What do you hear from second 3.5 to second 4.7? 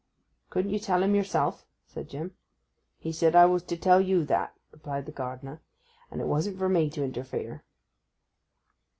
to tell you that,'